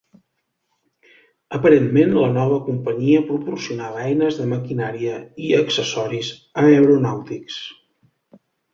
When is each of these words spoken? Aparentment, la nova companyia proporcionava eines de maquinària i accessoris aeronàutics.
Aparentment, 1.57 2.15
la 2.23 2.31
nova 2.39 2.57
companyia 2.71 3.21
proporcionava 3.29 4.03
eines 4.07 4.41
de 4.43 4.49
maquinària 4.57 5.23
i 5.49 5.55
accessoris 5.63 6.35
aeronàutics. 6.67 7.65